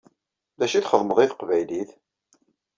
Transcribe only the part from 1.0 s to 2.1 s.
i teqbaylit?